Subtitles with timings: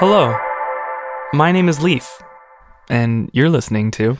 [0.00, 0.38] Hello,
[1.32, 2.22] my name is Leaf,
[2.88, 4.16] and you're listening to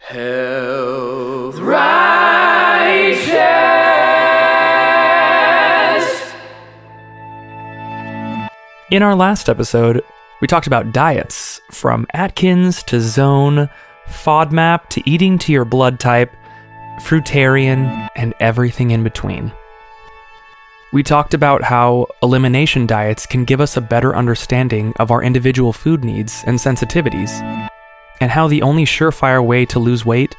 [0.00, 3.30] Health Righteous.
[8.90, 10.02] In our last episode,
[10.40, 13.70] we talked about diets from Atkins to Zone,
[14.08, 16.34] FODMAP to eating to your blood type,
[17.02, 19.52] fruitarian, and everything in between.
[20.92, 25.72] We talked about how elimination diets can give us a better understanding of our individual
[25.72, 27.30] food needs and sensitivities,
[28.20, 30.34] and how the only surefire way to lose weight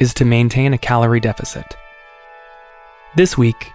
[0.00, 1.76] is to maintain a calorie deficit.
[3.14, 3.70] This week,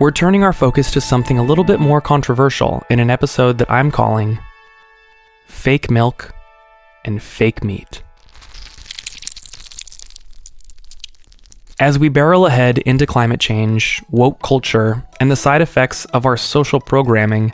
[0.00, 3.70] we're turning our focus to something a little bit more controversial in an episode that
[3.70, 4.40] I'm calling
[5.46, 6.34] Fake Milk
[7.04, 8.02] and Fake Meat.
[11.80, 16.36] As we barrel ahead into climate change, woke culture, and the side effects of our
[16.36, 17.52] social programming,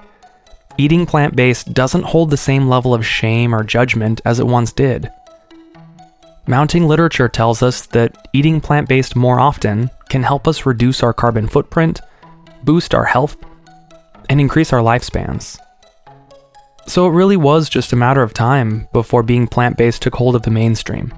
[0.77, 4.73] eating plant based doesn't hold the same level of shame or judgment as it once
[4.73, 5.11] did.
[6.47, 11.15] Mounting literature tells us that eating plant based more often can help us reduce our
[11.15, 12.03] carbon footprint,
[12.63, 13.39] boost our health,
[14.29, 15.59] and increase our lifespans.
[16.87, 20.37] So it really was just a matter of time before being plant based took hold
[20.37, 21.15] of the mainstream.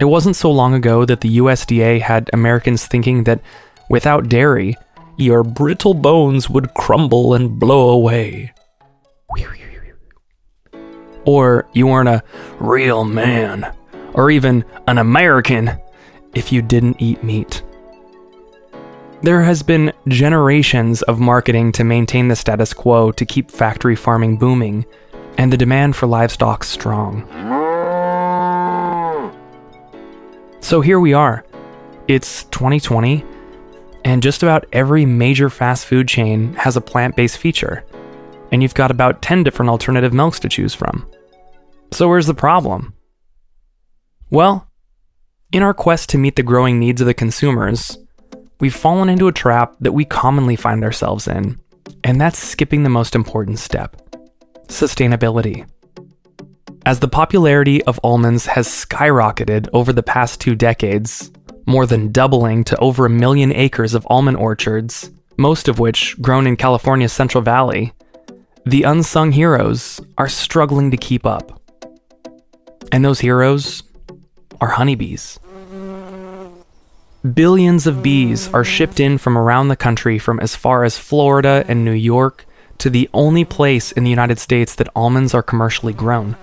[0.00, 3.40] It wasn't so long ago that the USDA had Americans thinking that
[3.88, 4.76] without dairy,
[5.16, 8.52] your brittle bones would crumble and blow away.
[11.24, 12.22] Or you weren't a
[12.60, 13.74] real man,
[14.14, 15.72] or even an American,
[16.32, 17.62] if you didn't eat meat.
[19.22, 24.36] There has been generations of marketing to maintain the status quo to keep factory farming
[24.38, 24.86] booming
[25.36, 27.26] and the demand for livestock strong.
[30.60, 31.44] So here we are.
[32.08, 33.24] It's 2020,
[34.04, 37.84] and just about every major fast food chain has a plant based feature,
[38.52, 41.06] and you've got about 10 different alternative milks to choose from.
[41.92, 42.94] So where's the problem?
[44.30, 44.68] Well,
[45.52, 47.96] in our quest to meet the growing needs of the consumers,
[48.60, 51.58] we've fallen into a trap that we commonly find ourselves in,
[52.04, 54.02] and that's skipping the most important step
[54.68, 55.66] sustainability.
[56.88, 61.30] As the popularity of almonds has skyrocketed over the past two decades,
[61.66, 66.46] more than doubling to over a million acres of almond orchards, most of which grown
[66.46, 67.92] in California's Central Valley,
[68.64, 71.60] the unsung heroes are struggling to keep up.
[72.90, 73.82] And those heroes
[74.58, 75.38] are honeybees.
[77.34, 81.66] Billions of bees are shipped in from around the country from as far as Florida
[81.68, 82.46] and New York
[82.78, 86.34] to the only place in the United States that almonds are commercially grown.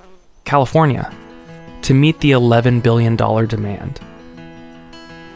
[0.46, 1.14] California,
[1.82, 4.00] to meet the $11 billion demand.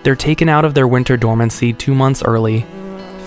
[0.03, 2.65] They're taken out of their winter dormancy two months early,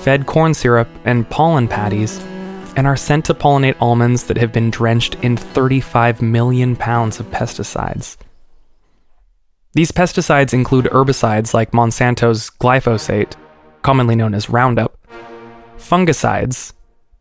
[0.00, 2.18] fed corn syrup and pollen patties,
[2.76, 7.26] and are sent to pollinate almonds that have been drenched in 35 million pounds of
[7.26, 8.16] pesticides.
[9.74, 13.34] These pesticides include herbicides like Monsanto's glyphosate,
[13.82, 14.98] commonly known as Roundup,
[15.78, 16.72] fungicides,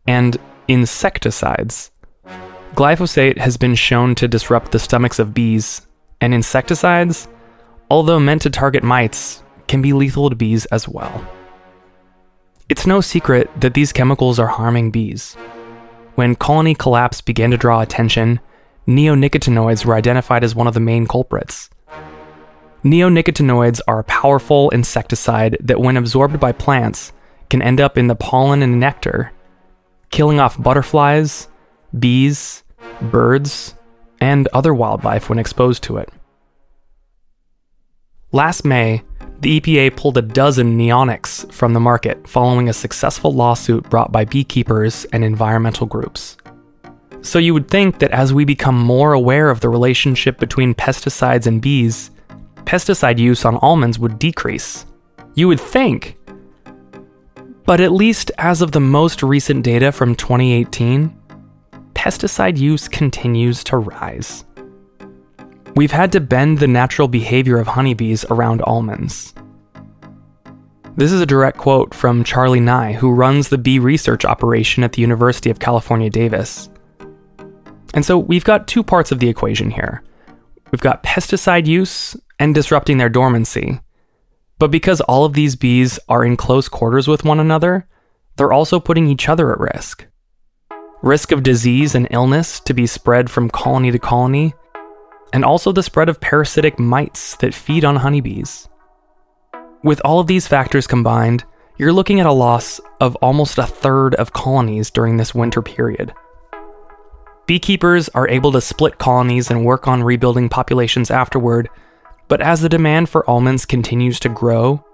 [0.06, 0.36] and
[0.68, 1.91] insecticides.
[2.74, 5.86] Glyphosate has been shown to disrupt the stomachs of bees,
[6.22, 7.28] and insecticides,
[7.90, 11.26] although meant to target mites, can be lethal to bees as well.
[12.70, 15.34] It's no secret that these chemicals are harming bees.
[16.14, 18.40] When colony collapse began to draw attention,
[18.88, 21.68] neonicotinoids were identified as one of the main culprits.
[22.84, 27.12] Neonicotinoids are a powerful insecticide that, when absorbed by plants,
[27.50, 29.30] can end up in the pollen and nectar,
[30.10, 31.48] killing off butterflies,
[31.98, 32.61] bees,
[33.10, 33.74] birds,
[34.20, 36.08] and other wildlife when exposed to it.
[38.30, 39.02] Last May,
[39.40, 44.24] the EPA pulled a dozen neonics from the market following a successful lawsuit brought by
[44.24, 46.36] beekeepers and environmental groups.
[47.22, 51.46] So you would think that as we become more aware of the relationship between pesticides
[51.46, 52.10] and bees,
[52.64, 54.86] pesticide use on almonds would decrease.
[55.34, 56.16] You would think.
[57.64, 61.21] But at least as of the most recent data from 2018,
[62.02, 64.44] pesticide use continues to rise.
[65.76, 69.32] We've had to bend the natural behavior of honeybees around almonds.
[70.96, 74.94] This is a direct quote from Charlie Nye, who runs the bee research operation at
[74.94, 76.68] the University of California, Davis.
[77.94, 80.02] And so we've got two parts of the equation here.
[80.72, 83.78] We've got pesticide use and disrupting their dormancy.
[84.58, 87.86] But because all of these bees are in close quarters with one another,
[88.34, 90.08] they're also putting each other at risk
[91.02, 94.54] risk of disease and illness to be spread from colony to colony,
[95.32, 98.68] and also the spread of parasitic mites that feed on honeybees.
[99.82, 101.44] With all of these factors combined,
[101.76, 106.14] you're looking at a loss of almost a third of colonies during this winter period.
[107.46, 111.68] Beekeepers are able to split colonies and work on rebuilding populations afterward,
[112.28, 114.84] but as the demand for almonds continues to grow,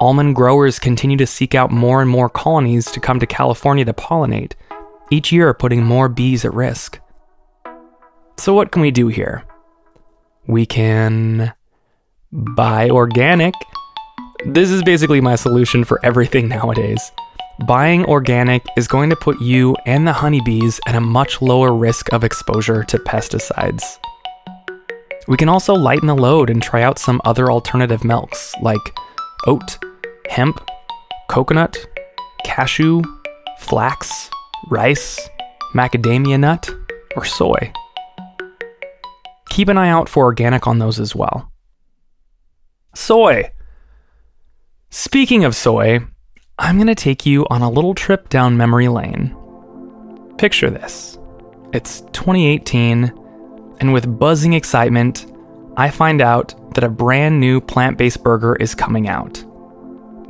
[0.00, 3.92] almond growers continue to seek out more and more colonies to come to California to
[3.92, 4.52] pollinate,
[5.10, 7.00] each year putting more bees at risk.
[8.36, 9.44] So, what can we do here?
[10.46, 11.52] We can
[12.32, 13.54] buy organic.
[14.46, 17.10] This is basically my solution for everything nowadays.
[17.66, 22.12] Buying organic is going to put you and the honeybees at a much lower risk
[22.12, 23.98] of exposure to pesticides.
[25.26, 28.96] We can also lighten the load and try out some other alternative milks like
[29.46, 29.76] oat,
[30.30, 30.64] hemp,
[31.28, 31.76] coconut,
[32.44, 33.02] cashew,
[33.58, 34.30] flax,
[34.70, 35.28] rice,
[35.74, 36.70] macadamia nut,
[37.16, 37.72] or soy.
[39.50, 41.50] Keep an eye out for organic on those as well.
[42.94, 43.50] Soy.
[44.90, 46.00] Speaking of soy,
[46.58, 49.36] I'm going to take you on a little trip down memory lane.
[50.38, 51.18] Picture this
[51.72, 53.12] it's 2018,
[53.80, 55.26] and with buzzing excitement,
[55.76, 59.44] I find out that a brand new plant based burger is coming out.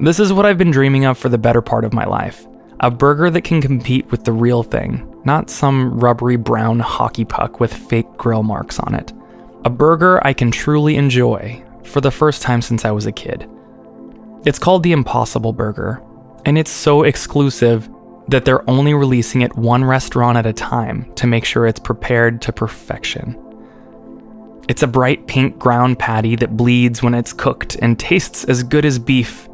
[0.01, 2.48] This is what I've been dreaming of for the better part of my life
[2.81, 7.61] a burger that can compete with the real thing, not some rubbery brown hockey puck
[7.61, 9.13] with fake grill marks on it.
[9.65, 13.49] A burger I can truly enjoy for the first time since I was a kid.
[14.45, 16.03] It's called the Impossible Burger,
[16.45, 17.89] and it's so exclusive
[18.29, 22.41] that they're only releasing it one restaurant at a time to make sure it's prepared
[22.43, 23.37] to perfection.
[24.69, 28.85] It's a bright pink ground patty that bleeds when it's cooked and tastes as good
[28.85, 29.49] as beef.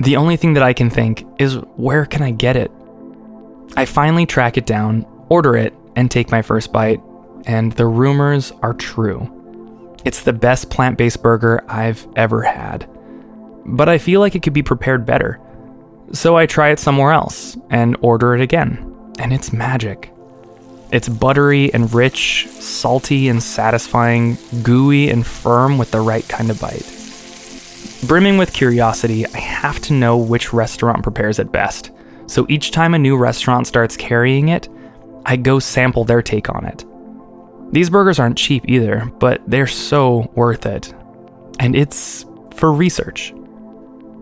[0.00, 2.70] The only thing that I can think is where can I get it?
[3.76, 7.00] I finally track it down, order it, and take my first bite,
[7.46, 9.30] and the rumors are true.
[10.04, 12.88] It's the best plant based burger I've ever had
[13.64, 15.40] but I feel like it could be prepared better.
[16.12, 20.12] So I try it somewhere else and order it again, and it's magic.
[20.92, 26.60] It's buttery and rich, salty and satisfying, gooey and firm with the right kind of
[26.60, 27.03] bite.
[28.06, 31.90] Brimming with curiosity, I have to know which restaurant prepares it best.
[32.26, 34.68] So each time a new restaurant starts carrying it,
[35.24, 36.84] I go sample their take on it.
[37.72, 40.92] These burgers aren't cheap either, but they're so worth it.
[41.58, 43.32] And it's for research.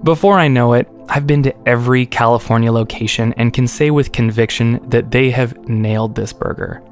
[0.05, 4.79] Before I know it, I've been to every California location and can say with conviction
[4.91, 6.83] that they have nailed this burger.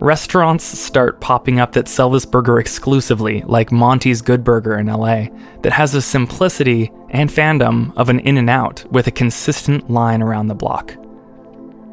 [0.00, 5.26] Restaurants start popping up that sell this burger exclusively, like Monty's Good Burger in LA,
[5.62, 10.20] that has the simplicity and fandom of an In N Out with a consistent line
[10.20, 10.96] around the block.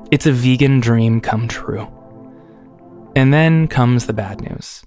[0.10, 1.88] It's a vegan dream come true.
[3.16, 4.84] And then comes the bad news.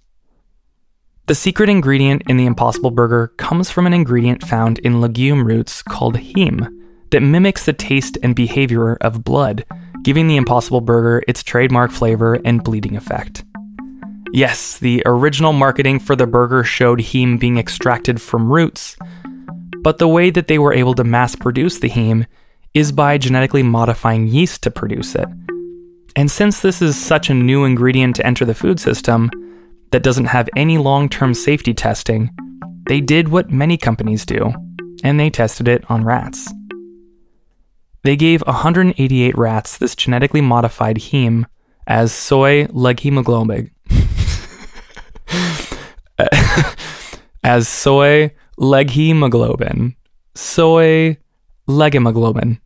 [1.26, 5.82] The secret ingredient in the Impossible Burger comes from an ingredient found in legume roots
[5.82, 6.68] called heme
[7.10, 9.64] that mimics the taste and behavior of blood,
[10.04, 13.42] giving the Impossible Burger its trademark flavor and bleeding effect.
[14.32, 18.96] Yes, the original marketing for the burger showed heme being extracted from roots,
[19.82, 22.26] but the way that they were able to mass produce the heme
[22.74, 25.28] is by genetically modifying yeast to produce it.
[26.16, 29.30] And since this is such a new ingredient to enter the food system,
[29.90, 32.28] that doesn't have any long term safety testing,
[32.88, 34.52] they did what many companies do,
[35.04, 36.52] and they tested it on rats.
[38.04, 41.46] They gave 188 rats this genetically modified heme
[41.86, 43.70] as soy leghemoglobin.
[47.44, 49.96] as soy leghemoglobin.
[50.34, 51.16] Soy
[51.66, 52.60] leghemoglobin.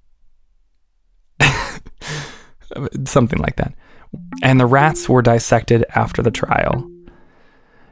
[3.04, 3.74] Something like that.
[4.42, 6.90] And the rats were dissected after the trial.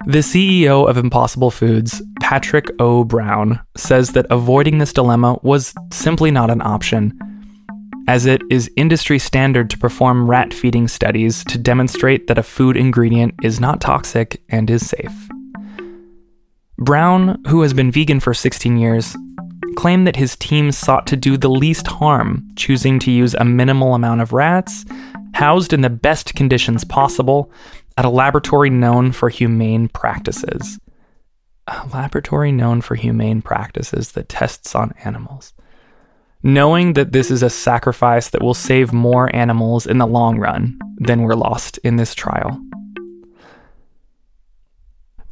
[0.06, 3.04] The CEO of Impossible Foods, Patrick O.
[3.04, 7.18] Brown, says that avoiding this dilemma was simply not an option,
[8.08, 12.76] as it is industry standard to perform rat feeding studies to demonstrate that a food
[12.76, 15.28] ingredient is not toxic and is safe.
[16.78, 19.16] Brown, who has been vegan for 16 years,
[19.76, 23.94] claimed that his team sought to do the least harm, choosing to use a minimal
[23.94, 24.84] amount of rats,
[25.34, 27.50] housed in the best conditions possible,
[27.96, 30.78] at a laboratory known for humane practices.
[31.66, 35.52] A laboratory known for humane practices that tests on animals.
[36.46, 40.78] Knowing that this is a sacrifice that will save more animals in the long run
[40.98, 42.56] than were lost in this trial.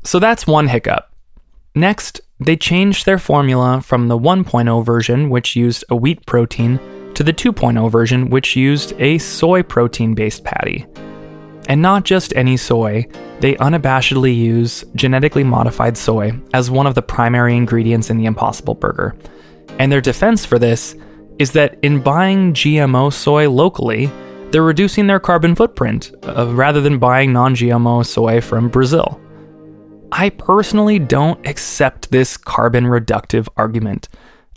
[0.03, 1.15] So that's one hiccup.
[1.77, 6.81] Next, they changed their formula from the 1.0 version, which used a wheat protein,
[7.15, 10.85] to the 2.0 version, which used a soy protein based patty.
[11.69, 13.07] And not just any soy,
[13.39, 18.75] they unabashedly use genetically modified soy as one of the primary ingredients in the Impossible
[18.75, 19.15] Burger.
[19.79, 20.97] And their defense for this
[21.39, 24.11] is that in buying GMO soy locally,
[24.51, 29.21] they're reducing their carbon footprint uh, rather than buying non GMO soy from Brazil.
[30.13, 34.09] I personally don't accept this carbon reductive argument,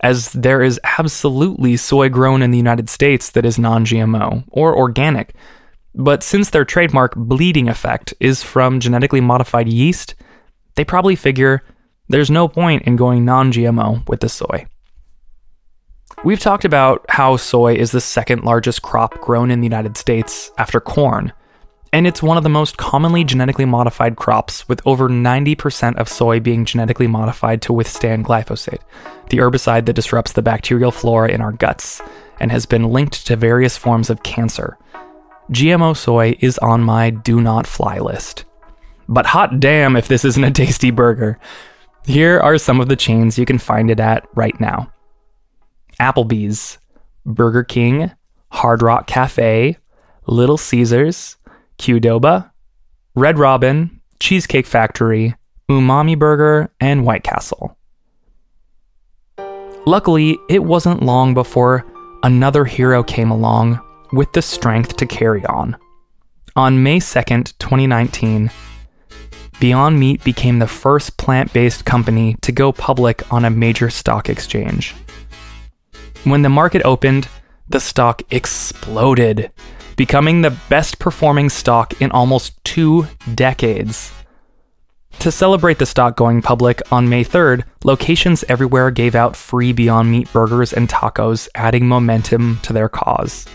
[0.04, 4.78] as there is absolutely soy grown in the United States that is non GMO or
[4.78, 5.34] organic.
[5.96, 10.14] But since their trademark bleeding effect is from genetically modified yeast,
[10.76, 11.64] they probably figure
[12.08, 14.68] there's no point in going non GMO with the soy.
[16.24, 20.52] We've talked about how soy is the second largest crop grown in the United States
[20.58, 21.32] after corn,
[21.94, 26.40] and it's one of the most commonly genetically modified crops, with over 90% of soy
[26.40, 28.82] being genetically modified to withstand glyphosate,
[29.30, 32.02] the herbicide that disrupts the bacterial flora in our guts
[32.40, 34.78] and has been linked to various forms of cancer.
[35.52, 38.44] GMO soy is on my do not fly list.
[39.08, 41.40] But hot damn if this isn't a tasty burger.
[42.06, 44.92] Here are some of the chains you can find it at right now.
[46.00, 46.78] Applebee's,
[47.26, 48.12] Burger King,
[48.52, 49.78] Hard Rock Cafe,
[50.26, 51.38] Little Caesars,
[51.78, 52.52] Qdoba,
[53.16, 55.36] Red Robin, Cheesecake Factory,
[55.70, 57.78] Umami Burger, and White Castle.
[59.86, 61.86] Luckily, it wasn't long before
[62.24, 63.80] another hero came along
[64.12, 65.78] with the strength to carry on.
[66.56, 68.50] On May 2nd, 2019,
[69.60, 74.30] Beyond Meat became the first plant based company to go public on a major stock
[74.30, 74.94] exchange.
[76.24, 77.28] When the market opened,
[77.70, 79.52] the stock exploded,
[79.96, 84.12] becoming the best performing stock in almost two decades.
[85.20, 90.12] To celebrate the stock going public on May 3rd, locations everywhere gave out free Beyond
[90.12, 93.48] Meat burgers and tacos, adding momentum to their cause.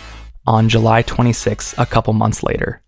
[0.46, 2.82] on July 26, a couple months later.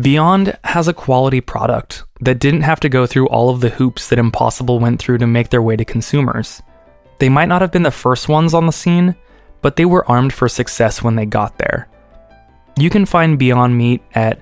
[0.00, 4.08] Beyond has a quality product that didn't have to go through all of the hoops
[4.08, 6.62] that Impossible went through to make their way to consumers.
[7.20, 9.14] They might not have been the first ones on the scene,
[9.62, 11.88] but they were armed for success when they got there.
[12.76, 14.40] You can find Beyond Meat at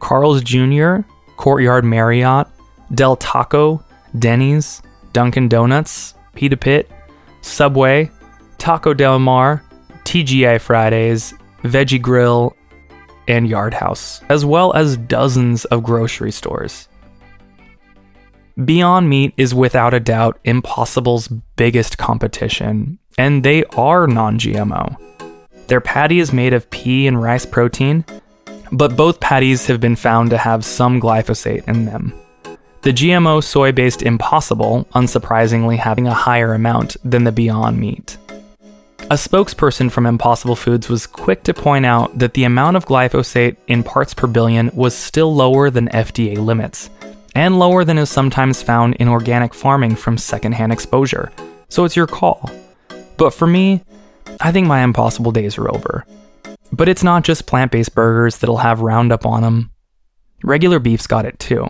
[0.00, 0.98] Carl's Jr.,
[1.36, 2.48] Courtyard Marriott,
[2.92, 3.84] Del Taco,
[4.18, 6.90] Denny's, Dunkin' Donuts, Pita Pit,
[7.42, 8.10] Subway,
[8.58, 9.62] Taco Del Mar,
[10.04, 12.56] TGI Fridays, Veggie Grill,
[13.28, 16.88] and Yard House, as well as dozens of grocery stores.
[18.64, 24.96] Beyond Meat is without a doubt Impossible's biggest competition, and they are non GMO.
[25.68, 28.04] Their patty is made of pea and rice protein,
[28.72, 32.12] but both patties have been found to have some glyphosate in them.
[32.82, 38.16] The GMO soy based Impossible, unsurprisingly, having a higher amount than the Beyond Meat.
[39.00, 43.56] A spokesperson from Impossible Foods was quick to point out that the amount of glyphosate
[43.66, 46.90] in parts per billion was still lower than FDA limits,
[47.34, 51.32] and lower than is sometimes found in organic farming from secondhand exposure,
[51.70, 52.50] so it's your call.
[53.16, 53.82] But for me,
[54.40, 56.04] I think my impossible days are over.
[56.70, 59.70] But it's not just plant based burgers that'll have Roundup on them,
[60.42, 61.66] regular beef's got it too.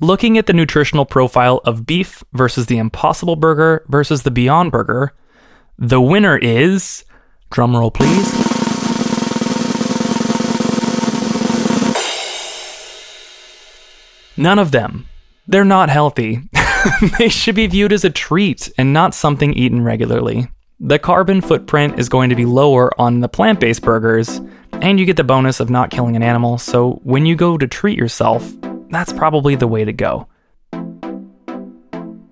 [0.00, 5.14] Looking at the nutritional profile of beef versus the Impossible Burger versus the Beyond Burger,
[5.78, 7.04] the winner is,
[7.50, 8.32] drumroll please,
[14.36, 15.06] none of them.
[15.48, 16.40] They're not healthy.
[17.18, 20.48] they should be viewed as a treat and not something eaten regularly.
[20.80, 24.40] The carbon footprint is going to be lower on the plant based burgers,
[24.72, 27.66] and you get the bonus of not killing an animal, so when you go to
[27.66, 28.52] treat yourself,
[28.90, 30.28] that's probably the way to go.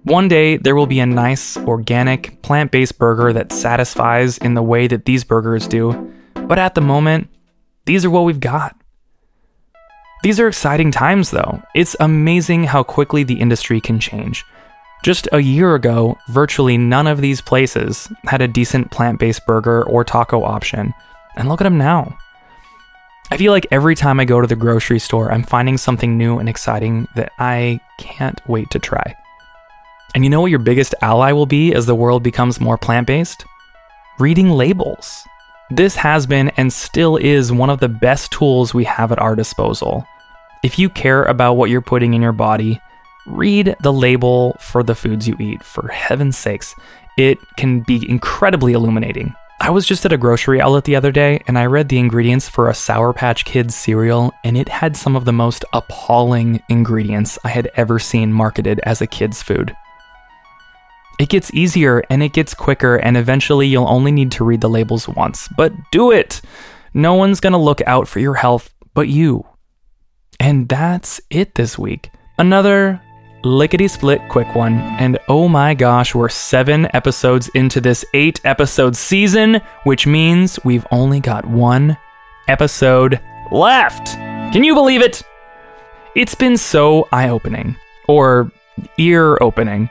[0.05, 4.63] One day, there will be a nice, organic, plant based burger that satisfies in the
[4.63, 7.29] way that these burgers do, but at the moment,
[7.87, 8.77] these are what we've got.
[10.23, 11.63] These are exciting times, though.
[11.75, 14.45] It's amazing how quickly the industry can change.
[15.05, 19.85] Just a year ago, virtually none of these places had a decent plant based burger
[19.85, 20.93] or taco option,
[21.37, 22.15] and look at them now.
[23.31, 26.39] I feel like every time I go to the grocery store, I'm finding something new
[26.39, 29.17] and exciting that I can't wait to try.
[30.15, 33.09] And you know what your biggest ally will be as the world becomes more plant
[33.09, 33.45] based?
[34.21, 35.25] Reading labels.
[35.71, 39.35] This has been and still is one of the best tools we have at our
[39.35, 40.07] disposal.
[40.63, 42.81] If you care about what you're putting in your body,
[43.27, 46.77] read the label for the foods you eat, for heaven's sakes.
[47.19, 49.35] It can be incredibly illuminating.
[49.61, 52.49] I was just at a grocery outlet the other day and I read the ingredients
[52.49, 57.37] for a Sour Patch Kids cereal, and it had some of the most appalling ingredients
[57.43, 59.75] I had ever seen marketed as a kid's food.
[61.19, 64.69] It gets easier and it gets quicker, and eventually you'll only need to read the
[64.69, 65.49] labels once.
[65.57, 66.41] But do it!
[66.93, 69.45] No one's gonna look out for your health but you.
[70.41, 72.11] And that's it this week.
[72.39, 73.01] Another
[73.45, 78.97] lickety split quick one, and oh my gosh, we're seven episodes into this eight episode
[78.97, 81.97] season, which means we've only got one
[82.49, 83.21] episode
[83.53, 84.15] left.
[84.53, 85.23] Can you believe it?
[86.17, 87.77] It's been so eye opening,
[88.09, 88.51] or
[88.99, 89.91] ear opening.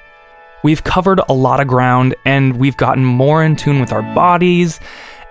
[0.63, 4.79] We've covered a lot of ground and we've gotten more in tune with our bodies.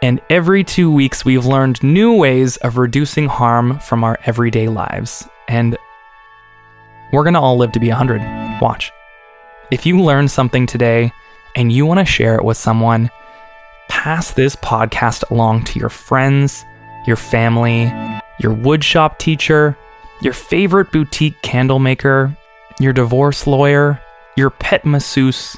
[0.02, 5.26] And every two weeks, we've learned new ways of reducing harm from our everyday lives.
[5.48, 5.78] And
[7.12, 8.60] we're going to all live to be 100.
[8.60, 8.92] Watch.
[9.70, 11.10] If you learn something today
[11.56, 13.10] and you want to share it with someone,
[13.88, 16.62] pass this podcast along to your friends,
[17.06, 17.84] your family,
[18.38, 19.78] your woodshop teacher,
[20.20, 22.36] your favorite boutique candle maker,
[22.78, 23.98] your divorce lawyer,
[24.36, 25.56] your pet masseuse,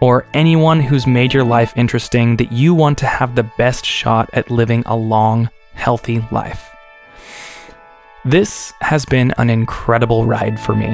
[0.00, 4.30] or anyone who's made your life interesting that you want to have the best shot
[4.32, 6.70] at living a long, healthy life.
[8.24, 10.88] This has been an incredible ride for me.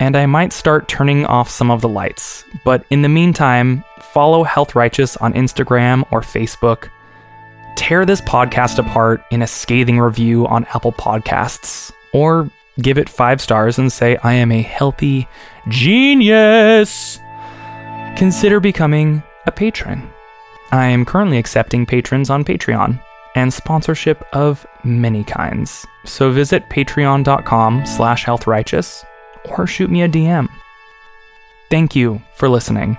[0.00, 4.44] And I might start turning off some of the lights, but in the meantime, follow
[4.44, 6.88] Health Righteous on Instagram or Facebook.
[7.76, 13.40] Tear this podcast apart in a scathing review on Apple Podcasts or give it five
[13.40, 15.28] stars and say, I am a healthy
[15.68, 17.18] genius.
[18.16, 20.08] Consider becoming a patron.
[20.70, 23.00] I am currently accepting patrons on Patreon
[23.34, 25.86] and sponsorship of many kinds.
[26.04, 29.04] So visit patreon.com slash healthrighteous
[29.44, 30.48] or shoot me a DM.
[31.70, 32.98] Thank you for listening.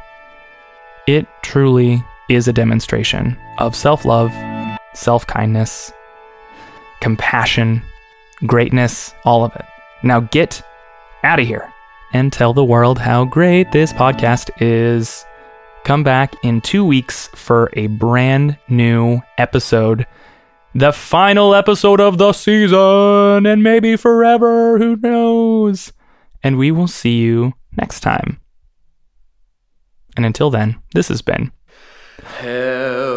[1.07, 4.31] It truly is a demonstration of self love,
[4.93, 5.91] self kindness,
[7.01, 7.81] compassion,
[8.45, 9.65] greatness, all of it.
[10.03, 10.61] Now get
[11.23, 11.71] out of here
[12.13, 15.25] and tell the world how great this podcast is.
[15.83, 20.05] Come back in two weeks for a brand new episode.
[20.75, 25.91] The final episode of the season, and maybe forever, who knows?
[26.43, 28.39] And we will see you next time.
[30.15, 31.51] And until then, this has been
[32.23, 33.08] Hell.